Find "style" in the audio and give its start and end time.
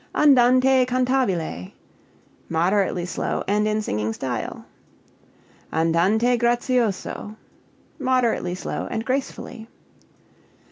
4.13-4.65